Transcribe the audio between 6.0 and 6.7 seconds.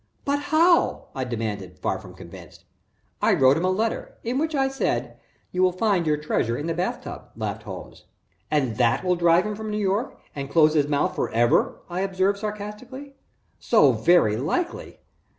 your treasure in